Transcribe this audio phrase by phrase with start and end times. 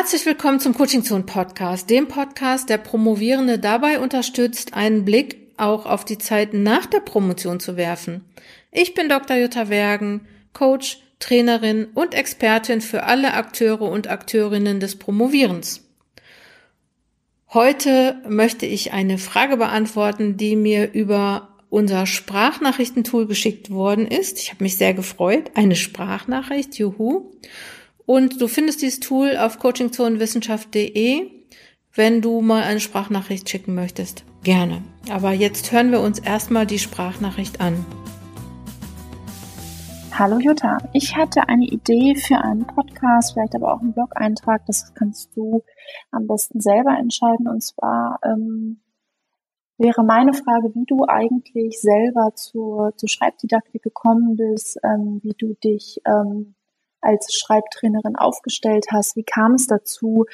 [0.00, 5.84] Herzlich willkommen zum Coaching Zone Podcast, dem Podcast, der Promovierende dabei unterstützt, einen Blick auch
[5.84, 8.24] auf die Zeit nach der Promotion zu werfen.
[8.72, 9.36] Ich bin Dr.
[9.36, 15.86] Jutta Wergen, Coach, Trainerin und Expertin für alle Akteure und Akteurinnen des Promovierens.
[17.52, 24.38] Heute möchte ich eine Frage beantworten, die mir über unser Sprachnachrichtentool geschickt worden ist.
[24.38, 25.50] Ich habe mich sehr gefreut.
[25.56, 27.32] Eine Sprachnachricht, juhu.
[28.10, 31.30] Und du findest dieses Tool auf coachingzonenwissenschaft.de,
[31.94, 34.24] wenn du mal eine Sprachnachricht schicken möchtest.
[34.42, 34.82] Gerne.
[35.12, 37.86] Aber jetzt hören wir uns erstmal die Sprachnachricht an.
[40.10, 44.66] Hallo Jutta, ich hatte eine Idee für einen Podcast, vielleicht aber auch einen Blog-Eintrag.
[44.66, 45.62] Das kannst du
[46.10, 47.46] am besten selber entscheiden.
[47.46, 48.80] Und zwar ähm,
[49.78, 55.54] wäre meine Frage, wie du eigentlich selber zur, zur Schreibdidaktik gekommen bist, ähm, wie du
[55.54, 56.56] dich ähm,
[57.00, 59.16] als Schreibtrainerin aufgestellt hast.
[59.16, 60.26] Wie kam es dazu?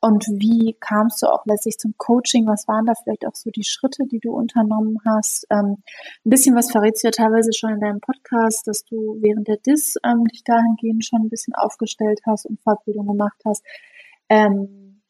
[0.00, 2.46] Und wie kamst du auch letztlich zum Coaching?
[2.46, 5.46] Was waren da vielleicht auch so die Schritte, die du unternommen hast?
[5.50, 5.82] Ähm,
[6.24, 9.56] ein bisschen was verrätst du ja teilweise schon in deinem Podcast, dass du während der
[9.56, 13.64] DIS ähm, dich dahingehend schon ein bisschen aufgestellt hast und Fortbildung gemacht hast.
[14.28, 15.02] Ähm,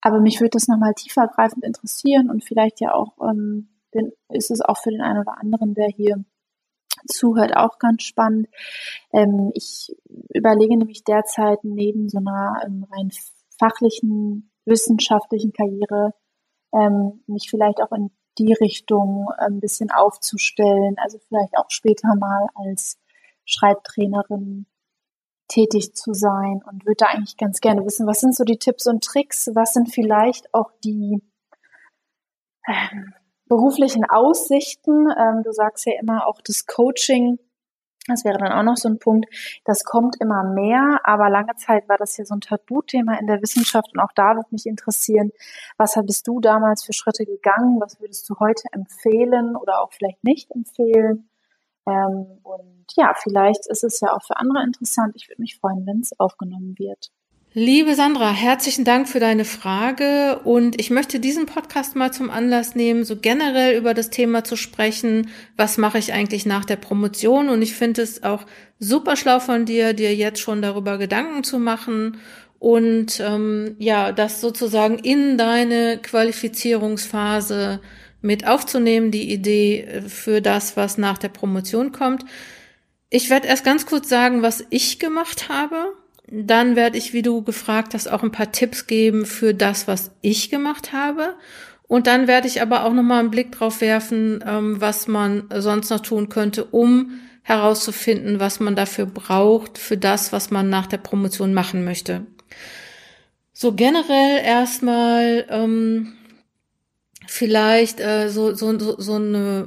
[0.00, 4.60] aber mich würde das nochmal tiefergreifend interessieren und vielleicht ja auch, ähm, den, ist es
[4.60, 6.24] auch für den einen oder anderen, der hier
[7.06, 8.48] zuhört, auch ganz spannend.
[9.12, 9.94] Ähm, ich
[10.34, 13.10] überlege nämlich derzeit neben so einer ähm, rein
[13.58, 16.12] fachlichen, wissenschaftlichen Karriere
[16.72, 22.46] ähm, mich vielleicht auch in die Richtung ein bisschen aufzustellen, also vielleicht auch später mal
[22.54, 22.98] als
[23.44, 24.66] Schreibtrainerin
[25.48, 28.86] tätig zu sein und würde da eigentlich ganz gerne wissen, was sind so die Tipps
[28.86, 31.22] und Tricks, was sind vielleicht auch die
[32.66, 33.14] ähm,
[33.48, 35.06] beruflichen Aussichten.
[35.10, 37.38] Ähm, du sagst ja immer auch das Coaching.
[38.08, 39.26] Das wäre dann auch noch so ein Punkt.
[39.64, 43.42] Das kommt immer mehr, aber lange Zeit war das ja so ein Tabuthema in der
[43.42, 45.32] Wissenschaft und auch da würde mich interessieren,
[45.76, 47.80] was bist du damals für Schritte gegangen?
[47.80, 51.28] Was würdest du heute empfehlen oder auch vielleicht nicht empfehlen?
[51.86, 55.14] Ähm, und ja, vielleicht ist es ja auch für andere interessant.
[55.16, 57.10] Ich würde mich freuen, wenn es aufgenommen wird.
[57.58, 60.40] Liebe Sandra, herzlichen Dank für deine Frage.
[60.44, 64.56] Und ich möchte diesen Podcast mal zum Anlass nehmen, so generell über das Thema zu
[64.56, 67.48] sprechen, was mache ich eigentlich nach der Promotion?
[67.48, 68.44] Und ich finde es auch
[68.78, 72.18] super schlau von dir, dir jetzt schon darüber Gedanken zu machen
[72.58, 77.80] und ähm, ja, das sozusagen in deine Qualifizierungsphase
[78.20, 82.22] mit aufzunehmen, die Idee für das, was nach der Promotion kommt.
[83.08, 85.94] Ich werde erst ganz kurz sagen, was ich gemacht habe
[86.28, 90.10] dann werde ich, wie du gefragt hast, auch ein paar Tipps geben für das, was
[90.22, 91.34] ich gemacht habe.
[91.88, 95.90] Und dann werde ich aber auch nochmal einen Blick drauf werfen, ähm, was man sonst
[95.90, 100.98] noch tun könnte, um herauszufinden, was man dafür braucht, für das, was man nach der
[100.98, 102.26] Promotion machen möchte.
[103.52, 106.14] So generell erstmal ähm,
[107.28, 109.64] vielleicht äh, so, so, so, so eine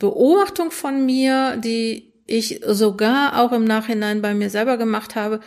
[0.00, 5.40] Beobachtung von mir, die ich sogar auch im Nachhinein bei mir selber gemacht habe,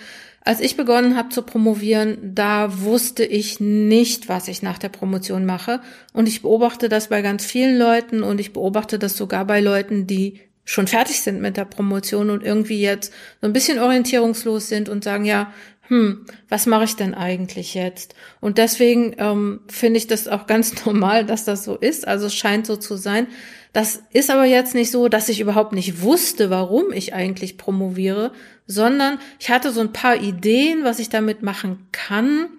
[0.46, 5.46] als ich begonnen habe zu promovieren, da wusste ich nicht, was ich nach der Promotion
[5.46, 5.82] mache.
[6.12, 10.06] Und ich beobachte das bei ganz vielen Leuten und ich beobachte das sogar bei Leuten,
[10.06, 14.90] die schon fertig sind mit der Promotion und irgendwie jetzt so ein bisschen orientierungslos sind
[14.90, 15.54] und sagen, ja,
[15.88, 18.16] hm, was mache ich denn eigentlich jetzt?
[18.40, 22.08] Und deswegen ähm, finde ich das auch ganz normal, dass das so ist.
[22.08, 23.28] Also es scheint so zu sein.
[23.74, 28.32] Das ist aber jetzt nicht so, dass ich überhaupt nicht wusste, warum ich eigentlich promoviere,
[28.68, 32.50] sondern ich hatte so ein paar Ideen, was ich damit machen kann.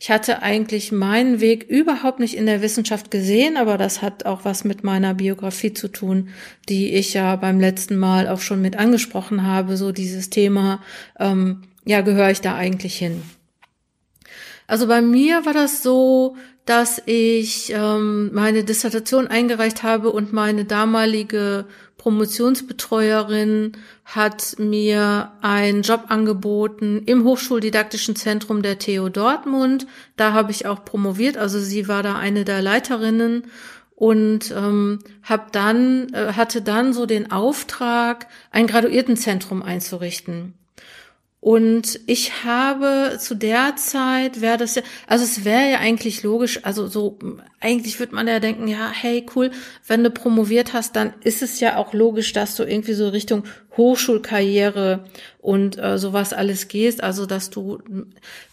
[0.00, 4.44] Ich hatte eigentlich meinen Weg überhaupt nicht in der Wissenschaft gesehen, aber das hat auch
[4.44, 6.30] was mit meiner Biografie zu tun,
[6.68, 10.82] die ich ja beim letzten Mal auch schon mit angesprochen habe, so dieses Thema,
[11.20, 13.22] ähm, ja, gehöre ich da eigentlich hin?
[14.66, 20.64] Also bei mir war das so, dass ich ähm, meine Dissertation eingereicht habe und meine
[20.64, 21.66] damalige
[21.98, 23.72] Promotionsbetreuerin
[24.04, 29.86] hat mir einen Job angeboten im Hochschuldidaktischen Zentrum der TU Dortmund.
[30.16, 33.44] Da habe ich auch promoviert, also sie war da eine der Leiterinnen
[33.94, 40.54] und ähm, hab dann äh, hatte dann so den Auftrag, ein Graduiertenzentrum einzurichten.
[41.42, 46.60] Und ich habe zu der Zeit wäre das ja, also es wäre ja eigentlich logisch,
[46.62, 47.18] also so,
[47.58, 49.50] eigentlich würde man ja denken, ja, hey, cool,
[49.88, 53.42] wenn du promoviert hast, dann ist es ja auch logisch, dass du irgendwie so Richtung
[53.76, 55.02] Hochschulkarriere
[55.40, 57.02] und äh, sowas alles gehst.
[57.02, 57.82] Also, dass du,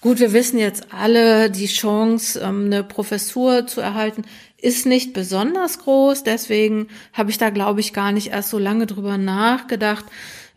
[0.02, 4.24] gut, wir wissen jetzt alle, die Chance, ähm, eine Professur zu erhalten,
[4.58, 6.24] ist nicht besonders groß.
[6.24, 10.06] Deswegen habe ich da, glaube ich, gar nicht erst so lange drüber nachgedacht.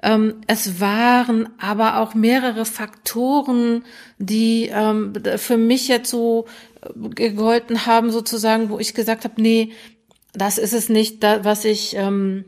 [0.03, 3.85] Ähm, es waren aber auch mehrere Faktoren,
[4.19, 6.47] die ähm, für mich jetzt so
[6.83, 9.73] äh, gegolten haben, sozusagen, wo ich gesagt habe, nee,
[10.33, 12.45] das ist es nicht, was ich, ähm,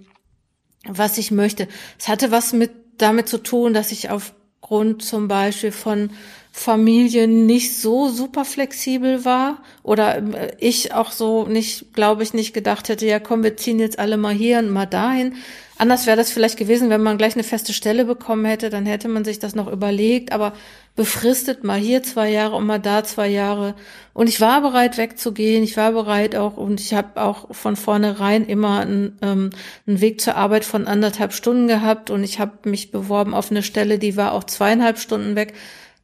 [0.84, 1.68] was ich möchte.
[1.98, 6.10] Es hatte was mit damit zu tun, dass ich aufgrund zum Beispiel von
[6.56, 12.54] Familien nicht so super flexibel war oder äh, ich auch so nicht, glaube ich, nicht
[12.54, 15.34] gedacht hätte, ja komm, wir ziehen jetzt alle mal hier und mal dahin.
[15.78, 19.08] Anders wäre das vielleicht gewesen, wenn man gleich eine feste Stelle bekommen hätte, dann hätte
[19.08, 20.52] man sich das noch überlegt, aber
[20.94, 23.74] befristet mal hier zwei Jahre und mal da zwei Jahre.
[24.12, 28.46] Und ich war bereit wegzugehen, ich war bereit auch und ich habe auch von vornherein
[28.46, 29.50] immer einen, ähm,
[29.88, 33.64] einen Weg zur Arbeit von anderthalb Stunden gehabt und ich habe mich beworben auf eine
[33.64, 35.54] Stelle, die war auch zweieinhalb Stunden weg.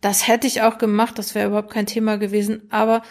[0.00, 2.62] Das hätte ich auch gemacht, das wäre überhaupt kein Thema gewesen.
[2.70, 3.02] Aber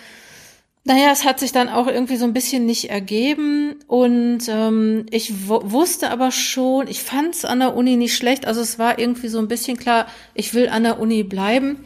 [0.86, 5.48] naja, es hat sich dann auch irgendwie so ein bisschen nicht ergeben und ähm, ich
[5.48, 8.48] wusste aber schon, ich fand es an der Uni nicht schlecht.
[8.48, 11.84] Also es war irgendwie so ein bisschen klar, ich will an der Uni bleiben.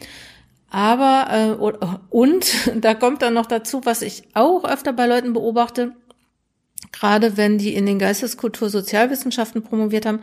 [0.70, 5.92] Aber äh, und da kommt dann noch dazu, was ich auch öfter bei Leuten beobachte,
[6.92, 10.20] gerade wenn die in den Geisteskultur Sozialwissenschaften promoviert haben,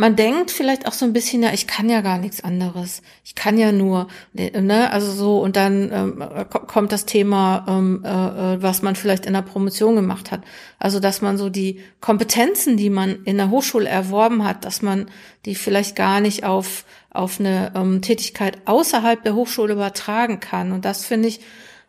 [0.00, 3.02] man denkt vielleicht auch so ein bisschen, ja, ich kann ja gar nichts anderes.
[3.22, 8.08] Ich kann ja nur, ne, also so, und dann ähm, kommt das Thema, ähm, äh,
[8.08, 10.40] äh, was man vielleicht in der Promotion gemacht hat.
[10.78, 15.10] Also, dass man so die Kompetenzen, die man in der Hochschule erworben hat, dass man
[15.44, 20.72] die vielleicht gar nicht auf, auf eine ähm, Tätigkeit außerhalb der Hochschule übertragen kann.
[20.72, 21.40] Und das finde ich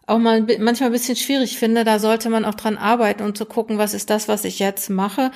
[0.06, 1.86] auch mal manchmal ein bisschen schwierig finde.
[1.86, 4.90] Da sollte man auch dran arbeiten und zu gucken, was ist das, was ich jetzt
[4.90, 5.32] mache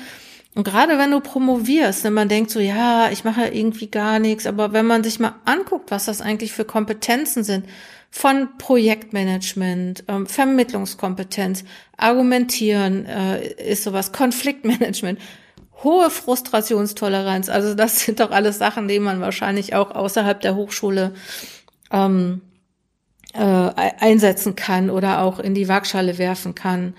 [0.55, 4.47] und gerade wenn du promovierst, wenn man denkt so, ja, ich mache irgendwie gar nichts,
[4.47, 7.65] aber wenn man sich mal anguckt, was das eigentlich für Kompetenzen sind,
[8.09, 11.65] von Projektmanagement, ähm, Vermittlungskompetenz,
[11.97, 15.19] Argumentieren äh, ist sowas, Konfliktmanagement,
[15.83, 21.13] hohe Frustrationstoleranz, also das sind doch alles Sachen, die man wahrscheinlich auch außerhalb der Hochschule
[21.91, 22.41] ähm,
[23.33, 26.93] äh, einsetzen kann oder auch in die Waagschale werfen kann.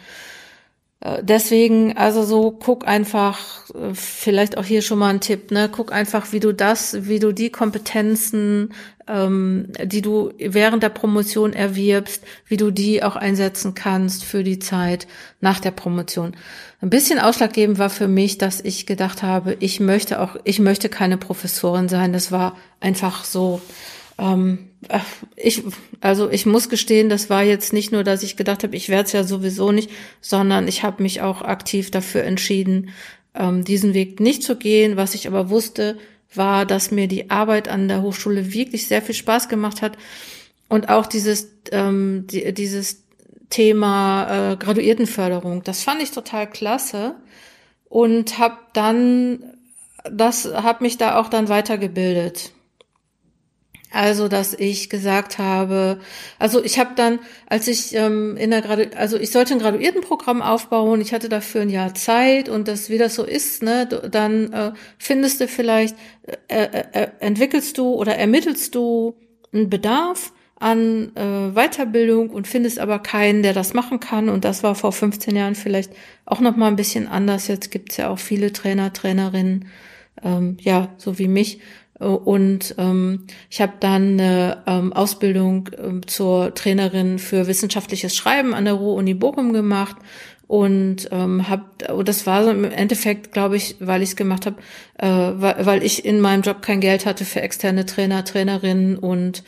[1.01, 5.69] Äh, deswegen, also so, guck einfach, äh, vielleicht auch hier schon mal ein Tipp, ne?
[5.71, 8.73] Guck einfach, wie du das, wie du die Kompetenzen,
[9.07, 14.59] ähm, die du während der Promotion erwirbst, wie du die auch einsetzen kannst für die
[14.59, 15.07] Zeit
[15.41, 16.35] nach der Promotion.
[16.81, 20.89] Ein bisschen ausschlaggebend war für mich, dass ich gedacht habe, ich möchte auch, ich möchte
[20.89, 22.13] keine Professorin sein.
[22.13, 23.61] Das war einfach so,
[24.19, 24.66] ähm,
[25.37, 25.63] ich,
[26.01, 29.05] also ich muss gestehen, das war jetzt nicht nur, dass ich gedacht habe, ich werde
[29.05, 29.91] es ja sowieso nicht,
[30.21, 32.91] sondern ich habe mich auch aktiv dafür entschieden,
[33.35, 34.97] ähm, diesen Weg nicht zu gehen.
[34.97, 35.99] Was ich aber wusste,
[36.35, 39.97] war, dass mir die Arbeit an der Hochschule wirklich sehr viel Spaß gemacht hat
[40.69, 43.03] und auch dieses ähm, die, dieses
[43.51, 45.63] Thema äh, Graduiertenförderung.
[45.63, 47.15] Das fand ich total klasse
[47.89, 49.39] und habe dann
[50.11, 52.53] das habe mich da auch dann weitergebildet.
[53.97, 55.99] Also, dass ich gesagt habe,
[56.39, 60.43] also ich habe dann, als ich ähm, in der Gradu also ich sollte ein Graduiertenprogramm
[60.43, 64.53] aufbauen, ich hatte dafür ein Jahr Zeit und das, wie das so ist, ne, dann
[64.53, 65.97] äh, findest du vielleicht,
[66.49, 69.17] äh, äh, äh, entwickelst du oder ermittelst du
[69.55, 74.29] einen Bedarf an äh, Weiterbildung und findest aber keinen, der das machen kann.
[74.29, 75.93] Und das war vor 15 Jahren vielleicht
[76.27, 77.49] auch noch mal ein bisschen anders.
[77.49, 79.69] Jetzt gibt's ja auch viele Trainer, Trainerinnen,
[80.23, 81.61] ähm, ja, so wie mich,
[81.99, 88.67] und ähm, ich habe dann eine ähm, Ausbildung ähm, zur Trainerin für wissenschaftliches Schreiben an
[88.67, 89.97] der Ruhr-Uni Bochum gemacht.
[90.49, 91.65] Und ähm, habe
[92.05, 94.59] das war so im Endeffekt glaube ich weil ich es gemacht habe
[94.97, 99.43] äh, weil, weil ich in meinem Job kein Geld hatte für externe Trainer Trainerinnen und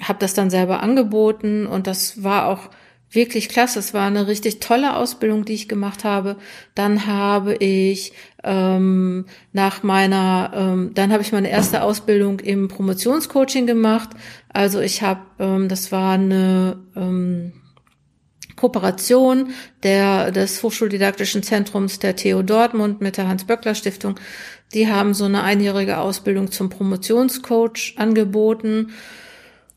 [0.00, 1.66] habe das dann selber angeboten.
[1.66, 2.70] Und das war auch
[3.10, 3.78] wirklich klasse.
[3.78, 6.36] Es war eine richtig tolle Ausbildung, die ich gemacht habe.
[6.74, 8.12] Dann habe ich
[8.44, 14.10] ähm, nach meiner, ähm, dann habe ich meine erste Ausbildung im Promotionscoaching gemacht.
[14.52, 17.52] Also ich habe, ähm, das war eine ähm,
[18.56, 24.20] Kooperation der, des Hochschuldidaktischen Zentrums der TU Dortmund mit der Hans-Böckler-Stiftung.
[24.74, 28.92] Die haben so eine einjährige Ausbildung zum Promotionscoach angeboten.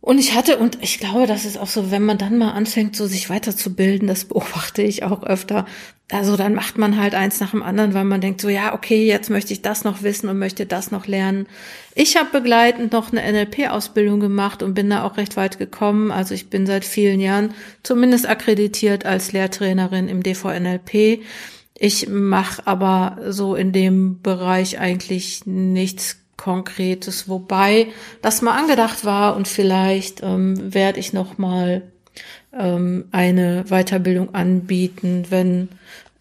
[0.06, 2.94] Und ich hatte, und ich glaube, das ist auch so, wenn man dann mal anfängt,
[2.94, 5.66] so sich weiterzubilden, das beobachte ich auch öfter.
[6.12, 9.08] Also dann macht man halt eins nach dem anderen, weil man denkt so, ja, okay,
[9.08, 11.48] jetzt möchte ich das noch wissen und möchte das noch lernen.
[11.96, 16.12] Ich habe begleitend noch eine NLP-Ausbildung gemacht und bin da auch recht weit gekommen.
[16.12, 21.22] Also ich bin seit vielen Jahren zumindest akkreditiert als Lehrtrainerin im DVNLP.
[21.76, 27.88] Ich mache aber so in dem Bereich eigentlich nichts Konkretes, wobei
[28.22, 31.84] das mal angedacht war und vielleicht ähm, werde ich noch mal
[32.52, 35.70] ähm, eine Weiterbildung anbieten, wenn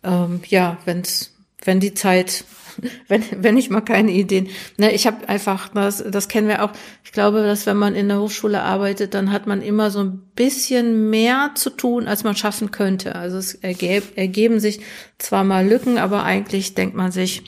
[0.05, 2.45] ähm, ja, wenn's wenn die Zeit
[3.09, 4.49] wenn, wenn ich mal keine Ideen.
[4.77, 6.71] Ne, ich habe einfach, das, das kennen wir auch.
[7.03, 10.23] Ich glaube, dass wenn man in der Hochschule arbeitet, dann hat man immer so ein
[10.37, 13.17] bisschen mehr zu tun, als man schaffen könnte.
[13.17, 14.83] Also es ergeb, ergeben sich
[15.19, 17.43] zwar mal Lücken, aber eigentlich denkt man sich,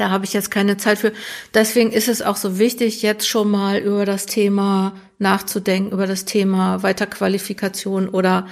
[0.00, 1.12] da habe ich jetzt keine Zeit für.
[1.52, 6.24] Deswegen ist es auch so wichtig, jetzt schon mal über das Thema nachzudenken, über das
[6.24, 8.46] Thema Weiterqualifikation oder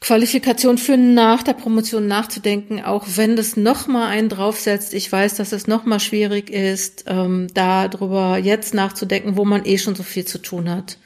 [0.00, 4.94] Qualifikation für nach der Promotion nachzudenken, auch wenn das nochmal einen draufsetzt.
[4.94, 9.96] Ich weiß, dass es nochmal schwierig ist, ähm, darüber jetzt nachzudenken, wo man eh schon
[9.96, 10.98] so viel zu tun hat.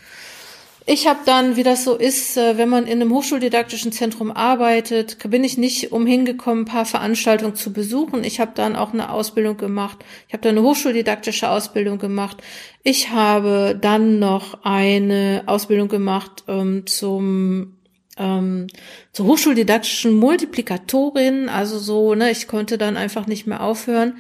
[0.92, 5.18] Ich habe dann, wie das so ist, äh, wenn man in einem hochschuldidaktischen Zentrum arbeitet,
[5.30, 8.24] bin ich nicht umhin gekommen, ein paar Veranstaltungen zu besuchen.
[8.24, 10.04] Ich habe dann auch eine Ausbildung gemacht.
[10.26, 12.38] Ich habe dann eine hochschuldidaktische Ausbildung gemacht.
[12.82, 17.76] Ich habe dann noch eine Ausbildung gemacht ähm, zum
[18.18, 18.66] ähm,
[19.12, 24.14] zur hochschuldidaktischen Multiplikatorin, also so, ne, ich konnte dann einfach nicht mehr aufhören.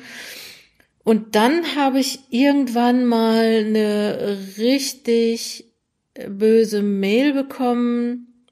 [1.02, 5.64] Und dann habe ich irgendwann mal eine richtig
[6.28, 8.44] böse Mail bekommen,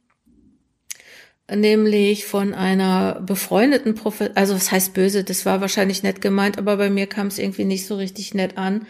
[1.54, 6.76] nämlich von einer befreundeten Professorin, also was heißt böse, das war wahrscheinlich nett gemeint, aber
[6.76, 8.86] bei mir kam es irgendwie nicht so richtig nett an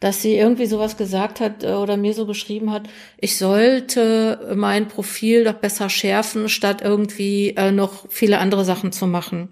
[0.00, 4.88] dass sie irgendwie sowas gesagt hat äh, oder mir so geschrieben hat, ich sollte mein
[4.88, 9.50] Profil doch besser schärfen, statt irgendwie äh, noch viele andere Sachen zu machen.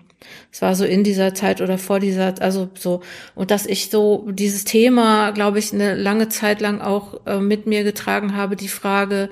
[0.52, 3.02] Es war so in dieser Zeit oder vor dieser, also so,
[3.34, 7.66] und dass ich so dieses Thema, glaube ich, eine lange Zeit lang auch äh, mit
[7.66, 9.30] mir getragen habe, die Frage,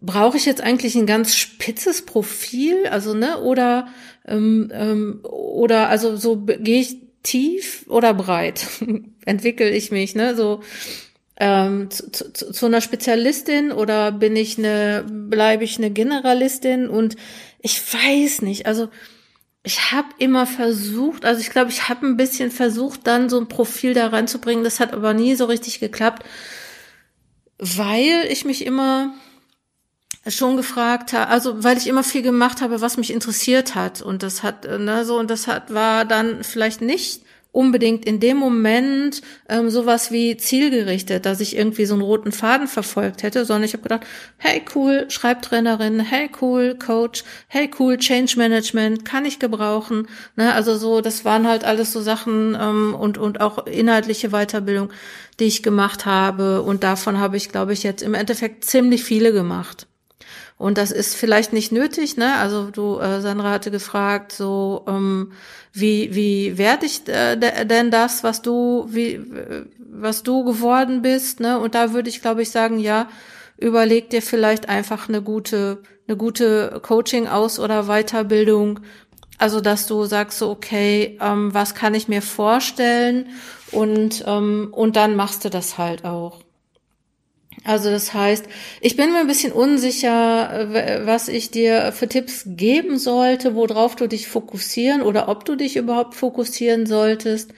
[0.00, 3.88] brauche ich jetzt eigentlich ein ganz spitzes Profil, also ne, oder
[4.26, 8.66] ähm, ähm, oder also so gehe ich tief oder breit?
[9.24, 10.34] Entwickle ich mich, ne?
[10.34, 10.60] So
[11.36, 16.88] ähm, zu, zu, zu einer Spezialistin oder bin ich eine, bleibe ich eine Generalistin?
[16.88, 17.16] Und
[17.60, 18.88] ich weiß nicht, also
[19.62, 23.48] ich habe immer versucht, also ich glaube, ich habe ein bisschen versucht, dann so ein
[23.48, 26.24] Profil da reinzubringen, das hat aber nie so richtig geklappt,
[27.58, 29.12] weil ich mich immer
[30.26, 34.02] schon gefragt habe, also weil ich immer viel gemacht habe, was mich interessiert hat.
[34.02, 37.22] Und das hat ne so und das hat war dann vielleicht nicht
[37.52, 42.68] unbedingt in dem Moment ähm, sowas wie zielgerichtet, dass ich irgendwie so einen roten Faden
[42.68, 44.06] verfolgt hätte, sondern ich habe gedacht,
[44.38, 50.06] hey cool, Schreibtrainerin, hey cool, Coach, hey cool, Change Management, kann ich gebrauchen.
[50.36, 50.54] Ne?
[50.54, 54.90] Also so, das waren halt alles so Sachen ähm, und, und auch inhaltliche Weiterbildung,
[55.40, 56.62] die ich gemacht habe.
[56.62, 59.86] Und davon habe ich, glaube ich, jetzt im Endeffekt ziemlich viele gemacht.
[60.60, 62.34] Und das ist vielleicht nicht nötig, ne?
[62.36, 65.32] Also du, äh, Sandra hatte gefragt, so ähm,
[65.72, 69.22] wie wie werde ich äh, denn das, was du wie
[69.78, 71.58] was du geworden bist, ne?
[71.58, 73.08] Und da würde ich, glaube ich, sagen, ja,
[73.56, 78.80] überleg dir vielleicht einfach eine gute eine gute Coaching aus oder Weiterbildung,
[79.38, 83.28] also dass du sagst so okay, ähm, was kann ich mir vorstellen
[83.72, 86.42] und ähm, und dann machst du das halt auch.
[87.64, 88.46] Also das heißt,
[88.80, 94.06] ich bin mir ein bisschen unsicher, was ich dir für Tipps geben sollte, worauf du
[94.06, 97.52] dich fokussieren oder ob du dich überhaupt fokussieren solltest.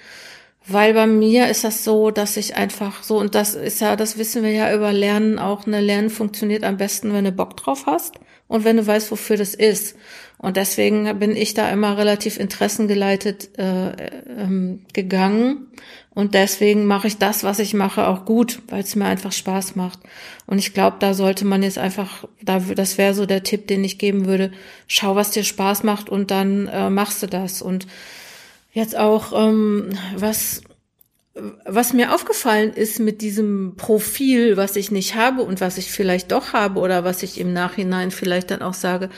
[0.67, 4.17] Weil bei mir ist das so, dass ich einfach so, und das ist ja, das
[4.19, 7.87] wissen wir ja über Lernen auch, eine Lernen funktioniert am besten, wenn du Bock drauf
[7.87, 8.15] hast
[8.47, 9.97] und wenn du weißt, wofür das ist.
[10.43, 13.93] Und deswegen bin ich da immer relativ interessengeleitet äh,
[14.27, 15.69] ähm, gegangen.
[16.11, 19.77] Und deswegen mache ich das, was ich mache, auch gut, weil es mir einfach Spaß
[19.77, 20.01] macht.
[20.47, 23.85] Und ich glaube, da sollte man jetzt einfach, da, das wäre so der Tipp, den
[23.85, 24.51] ich geben würde.
[24.89, 27.63] Schau, was dir Spaß macht und dann äh, machst du das.
[27.63, 27.87] Und
[28.73, 30.63] jetzt auch, ähm, was
[31.65, 36.31] was mir aufgefallen ist mit diesem Profil, was ich nicht habe und was ich vielleicht
[36.31, 39.09] doch habe oder was ich im Nachhinein vielleicht dann auch sage,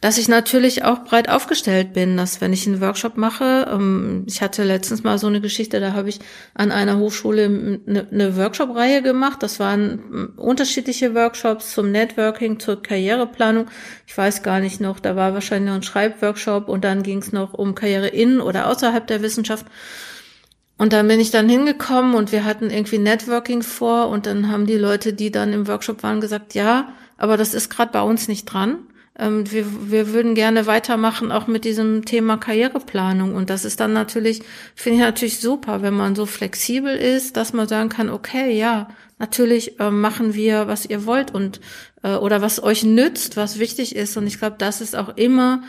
[0.00, 4.40] dass ich natürlich auch breit aufgestellt bin, dass wenn ich einen Workshop mache, ähm, ich
[4.40, 6.20] hatte letztens mal so eine Geschichte, da habe ich
[6.54, 9.42] an einer Hochschule eine, eine Workshop-Reihe gemacht.
[9.42, 13.66] Das waren unterschiedliche Workshops zum Networking, zur Karriereplanung.
[14.06, 17.32] Ich weiß gar nicht noch, da war wahrscheinlich noch ein Schreibworkshop und dann ging es
[17.32, 19.66] noch um Karriere in oder außerhalb der Wissenschaft.
[20.78, 24.64] Und dann bin ich dann hingekommen und wir hatten irgendwie Networking vor und dann haben
[24.64, 28.28] die Leute, die dann im Workshop waren, gesagt, ja, aber das ist gerade bei uns
[28.28, 28.78] nicht dran.
[29.20, 33.34] Ähm, wir, wir würden gerne weitermachen, auch mit diesem Thema Karriereplanung.
[33.34, 34.42] Und das ist dann natürlich,
[34.74, 38.88] finde ich natürlich super, wenn man so flexibel ist, dass man sagen kann, okay, ja,
[39.18, 41.60] natürlich äh, machen wir, was ihr wollt und
[42.02, 44.16] äh, oder was euch nützt, was wichtig ist.
[44.16, 45.62] Und ich glaube, das ist auch immer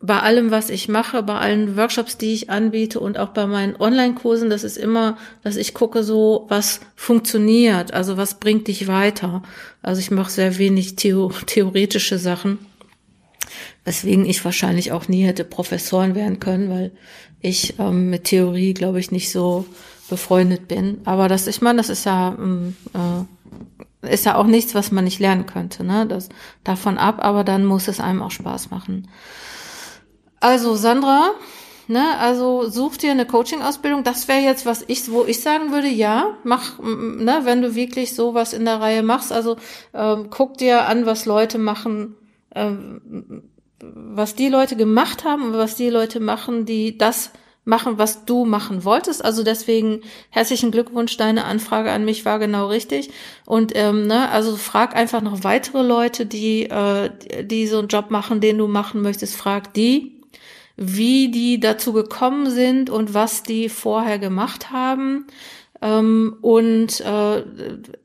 [0.00, 3.74] bei allem, was ich mache, bei allen Workshops, die ich anbiete und auch bei meinen
[3.76, 9.42] Online-Kursen, das ist immer, dass ich gucke so, was funktioniert, also was bringt dich weiter.
[9.80, 12.58] Also ich mache sehr wenig Theo theoretische Sachen.
[13.84, 16.92] Weswegen ich wahrscheinlich auch nie hätte Professoren werden können, weil
[17.40, 19.66] ich ähm, mit Theorie, glaube ich, nicht so
[20.08, 21.00] befreundet bin.
[21.04, 23.24] Aber das, ich meine, das ist ja ähm, äh,
[24.12, 25.84] ist ja auch nichts, was man nicht lernen könnte.
[25.84, 26.06] Ne?
[26.06, 26.28] Das
[26.62, 29.08] davon ab, aber dann muss es einem auch Spaß machen.
[30.40, 31.30] Also Sandra,
[31.88, 34.04] ne, also such dir eine Coaching-Ausbildung.
[34.04, 38.14] Das wäre jetzt, was ich, wo ich sagen würde, ja, mach, ne, wenn du wirklich
[38.14, 39.32] sowas in der Reihe machst.
[39.32, 39.56] Also
[39.94, 42.14] ähm, guck dir an, was Leute machen,
[43.80, 47.30] was die Leute gemacht haben und was die Leute machen, die das
[47.64, 49.24] machen, was du machen wolltest.
[49.24, 53.10] Also deswegen herzlichen Glückwunsch, deine Anfrage an mich war genau richtig.
[53.46, 57.10] Und ähm, ne, also frag einfach noch weitere Leute, die äh,
[57.42, 59.36] die so einen Job machen, den du machen möchtest.
[59.36, 60.20] Frag die,
[60.76, 65.26] wie die dazu gekommen sind und was die vorher gemacht haben.
[65.80, 67.44] Ähm, und äh,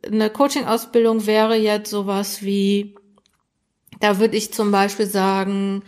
[0.08, 2.96] eine Coaching-Ausbildung wäre jetzt sowas wie,
[4.00, 5.84] da würde ich zum Beispiel sagen,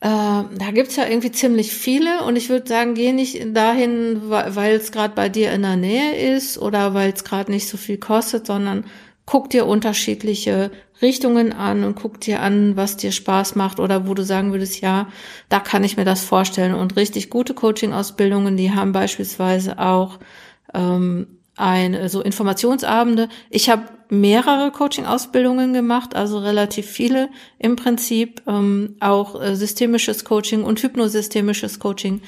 [0.00, 4.74] äh, da gibt's ja irgendwie ziemlich viele und ich würde sagen, geh nicht dahin, weil
[4.74, 7.98] es gerade bei dir in der Nähe ist oder weil es gerade nicht so viel
[7.98, 8.84] kostet, sondern
[9.26, 14.14] guck dir unterschiedliche Richtungen an und guck dir an, was dir Spaß macht oder wo
[14.14, 15.08] du sagen würdest, ja,
[15.48, 16.74] da kann ich mir das vorstellen.
[16.74, 20.18] Und richtig gute Coaching-Ausbildungen, die haben beispielsweise auch
[20.74, 23.28] ähm, ein, so Informationsabende.
[23.50, 27.28] Ich habe mehrere Coaching-Ausbildungen gemacht, also relativ viele
[27.58, 32.20] im Prinzip, ähm, auch äh, systemisches Coaching und hypnosystemisches Coaching.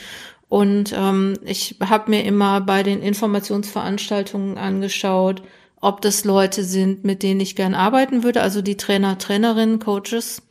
[0.49, 5.43] Und ähm, ich habe mir immer bei den Informationsveranstaltungen angeschaut,
[5.81, 10.43] ob das Leute sind, mit denen ich gern arbeiten würde, also die Trainer, Trainerinnen, Coaches,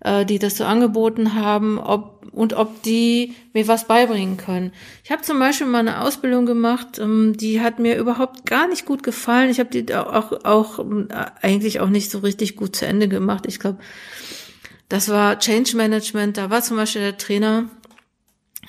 [0.00, 4.72] äh, die das so angeboten haben, ob und ob die mir was beibringen können.
[5.04, 8.86] Ich habe zum Beispiel mal eine Ausbildung gemacht, ähm, die hat mir überhaupt gar nicht
[8.86, 9.50] gut gefallen.
[9.50, 11.06] Ich habe die auch, auch äh,
[11.42, 13.44] eigentlich auch nicht so richtig gut zu Ende gemacht.
[13.46, 13.78] Ich glaube,
[14.88, 16.36] das war Change Management.
[16.36, 17.68] Da war zum Beispiel der Trainer,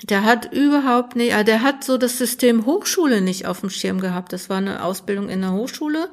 [0.04, 4.00] der hat überhaupt nicht, äh, der hat so das System Hochschule nicht auf dem Schirm
[4.00, 4.32] gehabt.
[4.32, 6.08] Das war eine Ausbildung in der Hochschule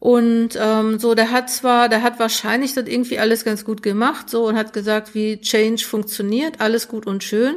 [0.00, 4.30] und ähm, so, der hat zwar, der hat wahrscheinlich das irgendwie alles ganz gut gemacht,
[4.30, 7.56] so und hat gesagt, wie Change funktioniert, alles gut und schön.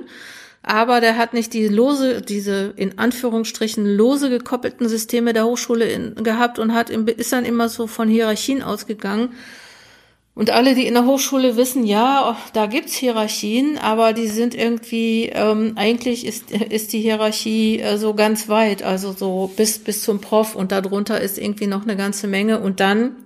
[0.64, 6.16] Aber der hat nicht die lose, diese in Anführungsstrichen lose gekoppelten Systeme der Hochschule in,
[6.24, 9.34] gehabt und hat ist dann immer so von Hierarchien ausgegangen
[10.34, 15.26] und alle, die in der Hochschule wissen, ja, da gibt's Hierarchien, aber die sind irgendwie,
[15.26, 20.22] ähm, eigentlich ist, ist die Hierarchie äh, so ganz weit, also so bis, bis zum
[20.22, 23.18] Prof und darunter ist irgendwie noch eine ganze Menge und dann,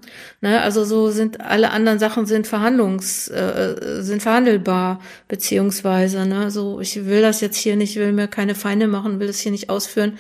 [0.41, 6.80] ne, also so sind alle anderen Sachen sind Verhandlungs, äh, sind verhandelbar, beziehungsweise, ne, so,
[6.80, 9.70] ich will das jetzt hier nicht, will mir keine Feinde machen, will das hier nicht
[9.70, 10.18] ausführen.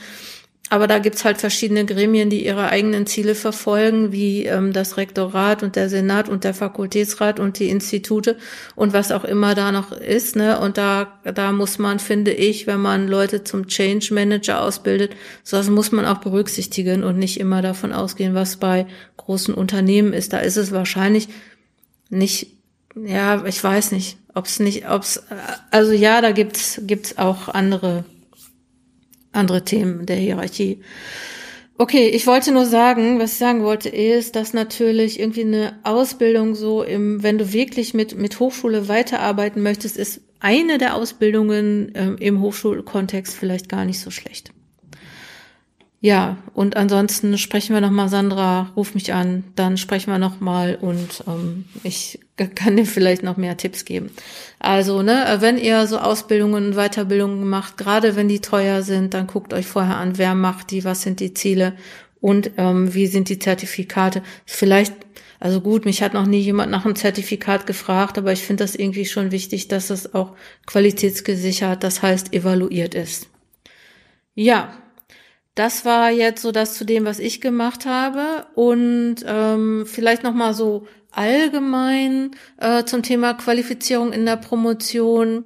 [0.75, 5.63] Aber da gibt's halt verschiedene Gremien, die ihre eigenen Ziele verfolgen, wie ähm, das Rektorat
[5.63, 8.35] und der Senat und der Fakultätsrat und die Institute
[8.75, 10.35] und was auch immer da noch ist.
[10.35, 10.59] Ne?
[10.59, 15.15] Und da, da muss man, finde ich, wenn man Leute zum Change Manager ausbildet,
[15.49, 18.85] das muss man auch berücksichtigen und nicht immer davon ausgehen, was bei
[19.15, 20.33] großen Unternehmen ist.
[20.33, 21.29] Da ist es wahrscheinlich
[22.09, 22.47] nicht,
[23.01, 25.23] ja, ich weiß nicht, ob es nicht, ob es,
[25.71, 28.03] also ja, da gibt's gibt's auch andere
[29.35, 30.79] andere Themen der Hierarchie.
[31.77, 36.55] Okay, ich wollte nur sagen, was ich sagen wollte, ist, dass natürlich irgendwie eine Ausbildung
[36.55, 42.15] so im, wenn du wirklich mit, mit Hochschule weiterarbeiten möchtest, ist eine der Ausbildungen ähm,
[42.19, 44.51] im Hochschulkontext vielleicht gar nicht so schlecht.
[46.05, 51.23] Ja, und ansonsten sprechen wir nochmal, Sandra, ruf mich an, dann sprechen wir nochmal und
[51.25, 52.19] ähm, ich
[52.53, 54.11] kann dir vielleicht noch mehr Tipps geben.
[54.59, 59.25] Also, ne, wenn ihr so Ausbildungen und Weiterbildungen macht, gerade wenn die teuer sind, dann
[59.25, 61.73] guckt euch vorher an, wer macht die, was sind die Ziele
[62.21, 64.21] und ähm, wie sind die Zertifikate.
[64.45, 64.93] Vielleicht,
[65.39, 68.75] also gut, mich hat noch nie jemand nach einem Zertifikat gefragt, aber ich finde das
[68.75, 70.35] irgendwie schon wichtig, dass es auch
[70.67, 73.27] qualitätsgesichert, das heißt evaluiert ist.
[74.35, 74.71] Ja,
[75.55, 78.45] das war jetzt so das zu dem, was ich gemacht habe.
[78.55, 85.45] Und ähm, vielleicht noch mal so allgemein äh, zum Thema Qualifizierung in der Promotion.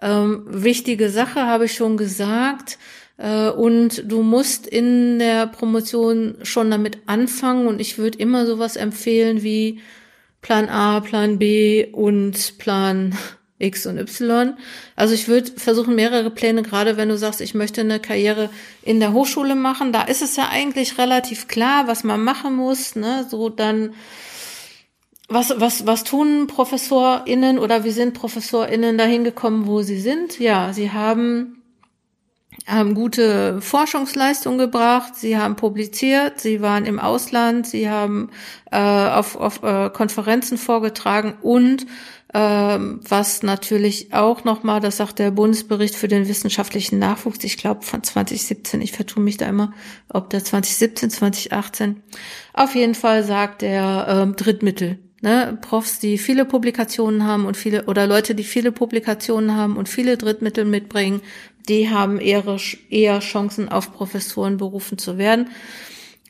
[0.00, 2.78] Ähm, wichtige Sache habe ich schon gesagt.
[3.18, 7.66] Äh, und du musst in der Promotion schon damit anfangen.
[7.66, 9.80] Und ich würde immer sowas empfehlen wie
[10.40, 13.14] Plan A, Plan B und Plan
[13.60, 14.54] X und Y.
[14.96, 18.50] Also ich würde versuchen, mehrere Pläne, gerade wenn du sagst, ich möchte eine Karriere
[18.82, 22.96] in der Hochschule machen, da ist es ja eigentlich relativ klar, was man machen muss.
[22.96, 23.26] Ne?
[23.28, 23.94] So dann,
[25.28, 30.40] was, was, was tun ProfessorInnen oder wie sind ProfessorInnen dahin gekommen, wo sie sind?
[30.40, 31.60] Ja, sie haben
[32.66, 38.30] haben gute Forschungsleistungen gebracht, sie haben publiziert, sie waren im Ausland, sie haben
[38.70, 41.88] äh, auf, auf äh, Konferenzen vorgetragen und ähm,
[42.32, 48.04] was natürlich auch nochmal, das sagt der Bundesbericht für den wissenschaftlichen Nachwuchs, ich glaube von
[48.04, 49.72] 2017, ich vertue mich da immer,
[50.08, 52.02] ob der 2017, 2018,
[52.54, 54.98] auf jeden Fall sagt der ähm, Drittmittel.
[55.22, 59.86] Ne, Profs, die viele Publikationen haben und viele, oder Leute, die viele Publikationen haben und
[59.86, 61.20] viele Drittmittel mitbringen,
[61.68, 62.42] die haben eher,
[62.88, 65.48] eher Chancen, auf Professoren berufen zu werden.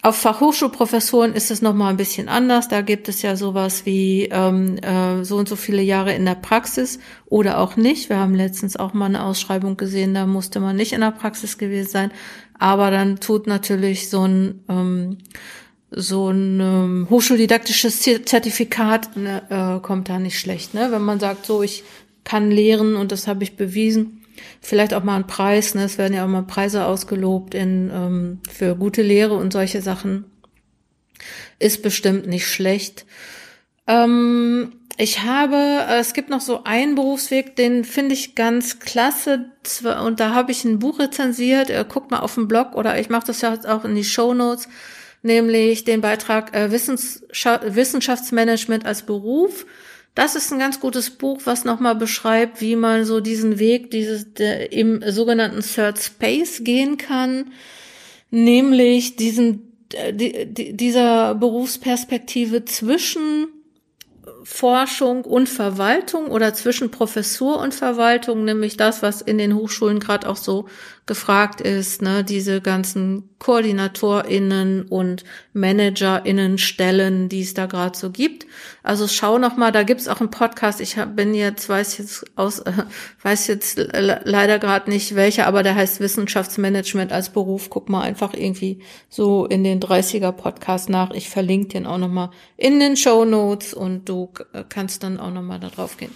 [0.02, 2.68] Auf Fachhochschulprofessoren ist es nochmal ein bisschen anders.
[2.68, 6.36] Da gibt es ja sowas wie ähm, äh, so und so viele Jahre in der
[6.36, 8.08] Praxis oder auch nicht.
[8.08, 11.58] Wir haben letztens auch mal eine Ausschreibung gesehen, da musste man nicht in der Praxis
[11.58, 12.12] gewesen sein.
[12.58, 15.18] Aber dann tut natürlich so ein ähm,
[15.90, 20.88] so ein ähm, hochschuldidaktisches Zertifikat ne, äh, kommt da nicht schlecht, ne?
[20.92, 21.82] Wenn man sagt, so ich
[22.24, 24.19] kann lehren und das habe ich bewiesen
[24.60, 25.84] Vielleicht auch mal ein Preis, ne?
[25.84, 30.26] es werden ja auch mal Preise ausgelobt in, ähm, für gute Lehre und solche Sachen.
[31.58, 33.04] Ist bestimmt nicht schlecht.
[33.86, 39.46] Ähm, ich habe, äh, es gibt noch so einen Berufsweg, den finde ich ganz klasse.
[40.04, 41.70] Und da habe ich ein Buch rezensiert.
[41.70, 44.34] Äh, guckt mal auf den Blog oder ich mache das ja auch in die Show
[44.34, 44.68] Notes,
[45.22, 49.64] nämlich den Beitrag äh, Wissenschaftsmanagement als Beruf
[50.20, 54.34] das ist ein ganz gutes Buch, was nochmal beschreibt, wie man so diesen Weg dieses
[54.34, 57.52] der, im sogenannten Third Space gehen kann,
[58.30, 63.48] nämlich diesen die, dieser Berufsperspektive zwischen
[64.44, 70.28] Forschung und Verwaltung oder zwischen Professur und Verwaltung, nämlich das, was in den Hochschulen gerade
[70.28, 70.66] auch so
[71.10, 78.46] gefragt ist, ne, diese ganzen KoordinatorInnen und ManagerInnen Stellen, die es da gerade so gibt.
[78.84, 80.80] Also schau noch mal, da gibt's auch einen Podcast.
[80.80, 82.72] Ich bin jetzt, weiß jetzt aus, äh,
[83.22, 87.70] weiß jetzt leider gerade nicht welcher, aber der heißt Wissenschaftsmanagement als Beruf.
[87.70, 91.10] Guck mal einfach irgendwie so in den 30er Podcast nach.
[91.10, 94.32] Ich verlinke den auch noch mal in den Show Notes und du
[94.68, 96.14] kannst dann auch noch mal da drauf gehen.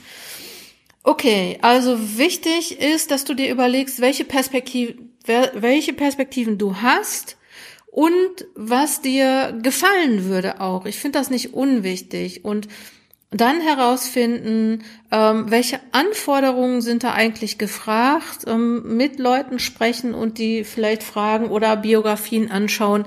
[1.06, 4.94] Okay, also wichtig ist, dass du dir überlegst, welche Perspektive,
[5.26, 7.36] welche Perspektiven du hast
[7.88, 10.86] und was dir gefallen würde auch.
[10.86, 12.68] Ich finde das nicht unwichtig und
[13.30, 20.64] dann herausfinden, ähm, welche Anforderungen sind da eigentlich gefragt, ähm, mit Leuten sprechen und die
[20.64, 23.04] vielleicht fragen oder Biografien anschauen.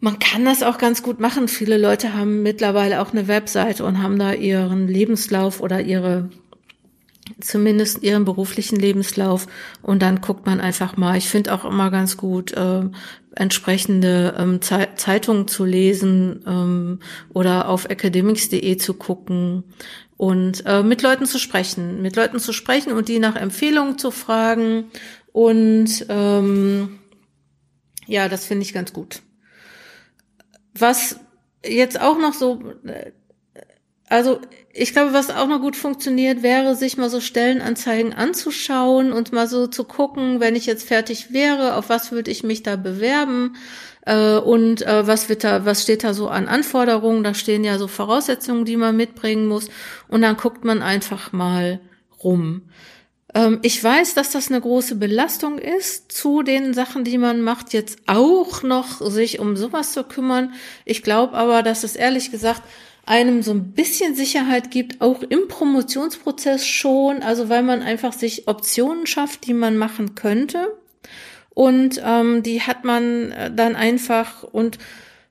[0.00, 1.46] Man kann das auch ganz gut machen.
[1.46, 6.30] Viele Leute haben mittlerweile auch eine Webseite und haben da ihren Lebenslauf oder ihre
[7.40, 9.46] zumindest ihren beruflichen Lebenslauf
[9.82, 11.16] und dann guckt man einfach mal.
[11.16, 12.82] Ich finde auch immer ganz gut, äh,
[13.34, 19.64] entsprechende ähm, Ze Zeitungen zu lesen ähm, oder auf academics.de zu gucken
[20.16, 24.10] und äh, mit Leuten zu sprechen, mit Leuten zu sprechen und die nach Empfehlungen zu
[24.10, 24.86] fragen
[25.32, 26.98] und ähm,
[28.06, 29.20] ja, das finde ich ganz gut.
[30.72, 31.20] Was
[31.64, 33.12] jetzt auch noch so äh,
[34.08, 34.40] also
[34.72, 39.48] ich glaube, was auch noch gut funktioniert, wäre, sich mal so Stellenanzeigen anzuschauen und mal
[39.48, 43.56] so zu gucken, wenn ich jetzt fertig wäre, auf was würde ich mich da bewerben
[44.04, 47.24] äh, und äh, was wird da, was steht da so an Anforderungen?
[47.24, 49.68] Da stehen ja so Voraussetzungen, die man mitbringen muss
[50.08, 51.80] und dann guckt man einfach mal
[52.22, 52.62] rum.
[53.34, 57.72] Ähm, ich weiß, dass das eine große Belastung ist, zu den Sachen, die man macht,
[57.72, 60.54] jetzt auch noch sich um sowas zu kümmern.
[60.84, 62.62] Ich glaube aber, dass es ehrlich gesagt
[63.06, 68.48] einem so ein bisschen Sicherheit gibt, auch im Promotionsprozess schon, also weil man einfach sich
[68.48, 70.76] Optionen schafft, die man machen könnte.
[71.50, 74.78] Und ähm, die hat man äh, dann einfach und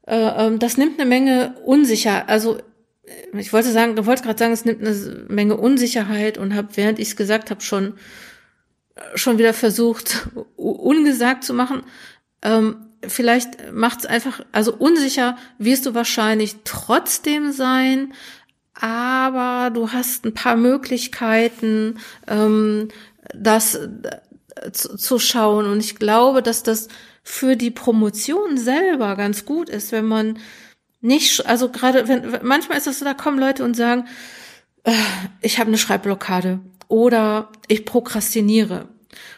[0.08, 2.30] äh, ähm, das nimmt eine Menge Unsicherheit.
[2.30, 2.58] Also
[3.04, 6.70] äh, ich wollte sagen, ich wollte gerade sagen, es nimmt eine Menge Unsicherheit und habe,
[6.76, 7.94] während ich es gesagt habe, schon
[8.96, 11.84] äh, schon wieder versucht, ungesagt zu machen.
[12.42, 12.78] Ähm,
[13.08, 18.14] vielleicht macht es einfach, also unsicher wirst du wahrscheinlich trotzdem sein,
[18.74, 22.90] aber du hast ein paar Möglichkeiten, ähm,
[23.34, 25.66] das äh, zu, zu schauen.
[25.66, 26.88] Und ich glaube, dass das
[27.24, 30.38] für die Promotion selber ganz gut ist, wenn man
[31.02, 34.06] nicht, also gerade wenn manchmal ist das so, da kommen Leute und sagen,
[34.84, 34.92] äh,
[35.42, 38.88] ich habe eine Schreibblockade oder ich prokrastiniere.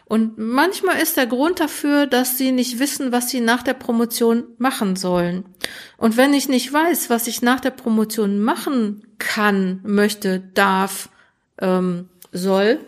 [0.06, 4.44] Und manchmal ist der Grund dafür, dass sie nicht wissen, was sie nach der Promotion
[4.58, 5.46] machen sollen.
[5.98, 11.10] Und wenn ich nicht weiß, was ich nach der Promotion machen kann, möchte, darf,
[11.60, 12.80] ähm, soll,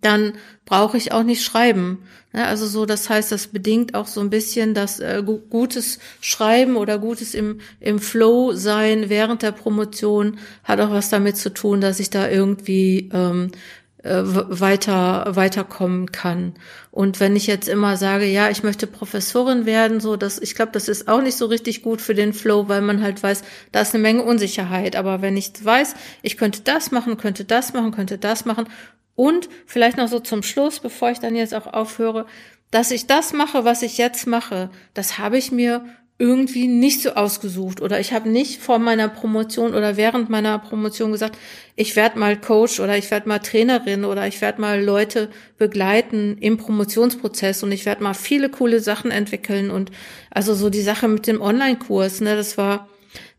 [0.00, 2.02] dann brauche ich auch nicht schreiben.
[2.34, 6.76] Ja, also so, das heißt, das bedingt auch so ein bisschen das äh, gutes Schreiben
[6.76, 11.80] oder gutes im, im Flow sein während der Promotion hat auch was damit zu tun,
[11.80, 13.56] dass ich da irgendwie ähm, äh,
[14.04, 16.54] weiter weiterkommen kann.
[16.92, 20.70] Und wenn ich jetzt immer sage, ja, ich möchte Professorin werden, so dass ich glaube,
[20.72, 23.80] das ist auch nicht so richtig gut für den Flow, weil man halt weiß, da
[23.80, 24.94] ist eine Menge Unsicherheit.
[24.94, 28.68] Aber wenn ich weiß, ich könnte das machen, könnte das machen, könnte das machen
[29.16, 32.26] und vielleicht noch so zum Schluss, bevor ich dann jetzt auch aufhöre,
[32.70, 35.84] dass ich das mache, was ich jetzt mache, das habe ich mir
[36.18, 37.80] irgendwie nicht so ausgesucht.
[37.80, 41.38] Oder ich habe nicht vor meiner Promotion oder während meiner Promotion gesagt,
[41.76, 46.36] ich werde mal Coach oder ich werde mal Trainerin oder ich werde mal Leute begleiten
[46.40, 49.70] im Promotionsprozess und ich werde mal viele coole Sachen entwickeln.
[49.70, 49.92] Und
[50.30, 52.88] also so die Sache mit dem Online-Kurs, ne, das war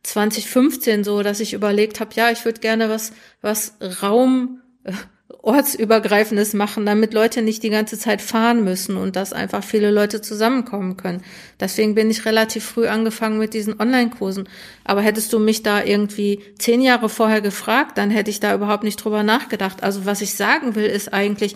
[0.04, 3.12] 2015 so, dass ich überlegt habe, ja, ich würde gerne was
[3.42, 4.94] was Raum äh,
[5.42, 10.22] ortsübergreifendes machen, damit Leute nicht die ganze Zeit fahren müssen und dass einfach viele Leute
[10.22, 11.24] zusammenkommen können.
[11.60, 14.50] Deswegen bin ich relativ früh angefangen mit diesen Online-Kursen.
[14.84, 18.84] Aber hättest du mich da irgendwie zehn Jahre vorher gefragt, dann hätte ich da überhaupt
[18.84, 19.84] nicht drüber nachgedacht.
[19.84, 21.56] Also was ich sagen will, ist eigentlich,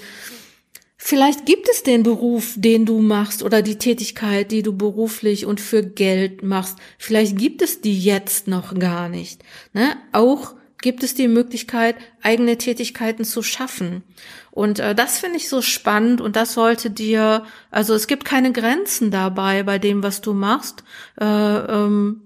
[1.05, 5.59] Vielleicht gibt es den Beruf, den du machst oder die Tätigkeit, die du beruflich und
[5.59, 6.77] für Geld machst.
[6.97, 9.43] Vielleicht gibt es die jetzt noch gar nicht.
[9.73, 9.97] Ne?
[10.13, 10.53] Auch
[10.83, 14.03] gibt es die Möglichkeit, eigene Tätigkeiten zu schaffen.
[14.51, 18.51] Und äh, das finde ich so spannend und das sollte dir, also es gibt keine
[18.51, 20.83] Grenzen dabei bei dem, was du machst.
[21.19, 22.21] Äh, ähm,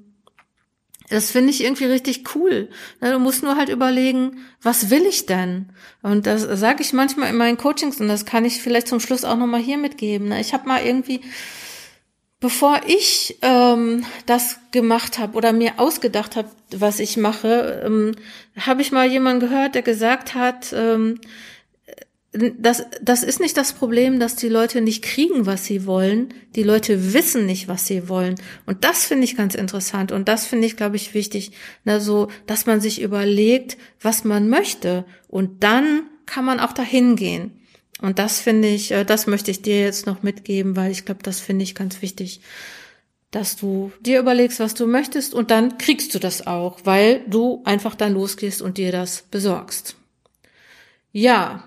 [1.10, 2.68] das finde ich irgendwie richtig cool.
[3.00, 5.70] Ne, du musst nur halt überlegen, was will ich denn?
[6.02, 9.24] Und das sage ich manchmal in meinen Coachings und das kann ich vielleicht zum Schluss
[9.24, 10.30] auch nochmal hier mitgeben.
[10.30, 10.42] Ne?
[10.42, 11.22] Ich habe mal irgendwie
[12.40, 18.12] Bevor ich ähm, das gemacht habe oder mir ausgedacht habe, was ich mache, ähm,
[18.56, 21.20] habe ich mal jemanden gehört, der gesagt hat, ähm,
[22.32, 26.34] das, das ist nicht das Problem, dass die Leute nicht kriegen, was sie wollen.
[26.56, 28.36] Die Leute wissen nicht, was sie wollen.
[28.66, 30.12] Und das finde ich ganz interessant.
[30.12, 31.52] Und das finde ich, glaube ich, wichtig.
[31.84, 35.06] Na, so, dass man sich überlegt, was man möchte.
[35.28, 37.60] Und dann kann man auch dahin gehen.
[38.02, 41.24] Und das finde ich, äh, das möchte ich dir jetzt noch mitgeben, weil ich glaube,
[41.24, 42.42] das finde ich ganz wichtig,
[43.32, 47.62] dass du dir überlegst, was du möchtest und dann kriegst du das auch, weil du
[47.66, 49.96] einfach dann losgehst und dir das besorgst.
[51.12, 51.64] Ja,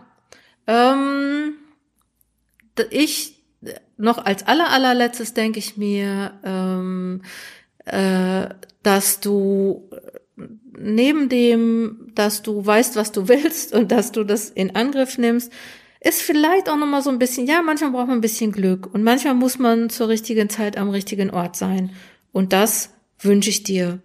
[0.67, 1.55] ähm,
[2.91, 3.37] ich
[3.97, 7.23] noch als aller allerletztes denke ich mir, ähm,
[7.85, 8.49] äh,
[8.83, 9.91] dass du
[10.79, 15.53] neben dem, dass du weißt, was du willst und dass du das in Angriff nimmst,
[16.01, 19.03] ist vielleicht auch nochmal so ein bisschen, ja, manchmal braucht man ein bisschen Glück und
[19.03, 21.91] manchmal muss man zur richtigen Zeit am richtigen Ort sein.
[22.33, 24.01] Und das wünsche ich dir,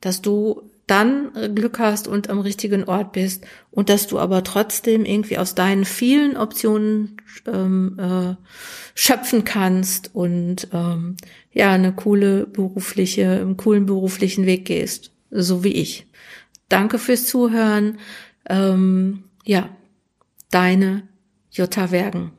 [0.00, 5.04] dass du dann Glück hast und am richtigen Ort bist und dass du aber trotzdem
[5.04, 8.34] irgendwie aus deinen vielen Optionen ähm, äh,
[8.96, 11.16] schöpfen kannst und ähm,
[11.52, 16.06] ja eine coole berufliche, einen coolen beruflichen Weg gehst, so wie ich.
[16.68, 17.98] Danke fürs Zuhören.
[18.48, 19.68] Ähm, ja,
[20.50, 21.04] deine
[21.50, 22.32] Jutta Wergen.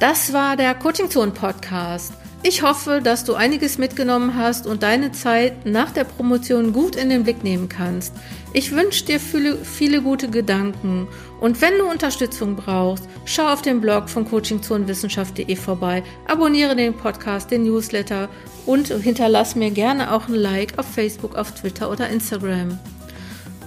[0.00, 2.14] Das war der Coaching Zone Podcast.
[2.44, 7.10] Ich hoffe, dass du einiges mitgenommen hast und deine Zeit nach der Promotion gut in
[7.10, 8.14] den Blick nehmen kannst.
[8.52, 11.08] Ich wünsche dir viele, viele gute Gedanken
[11.40, 17.50] und wenn du Unterstützung brauchst, schau auf dem Blog von coachingzonenwissenschaft.de vorbei, abonniere den Podcast,
[17.50, 18.28] den Newsletter
[18.66, 22.78] und hinterlass mir gerne auch ein Like auf Facebook, auf Twitter oder Instagram.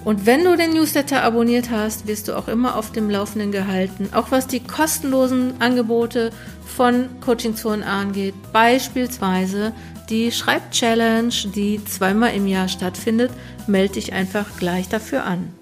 [0.04, 4.08] Und wenn du den Newsletter abonniert hast, wirst du auch immer auf dem Laufenden gehalten,
[4.12, 6.30] auch was die kostenlosen Angebote
[6.66, 8.34] von Coaching Zone angeht.
[8.52, 9.72] Beispielsweise
[10.10, 13.30] die Schreib-Challenge, die zweimal im Jahr stattfindet.
[13.68, 15.52] Melde dich einfach gleich dafür an.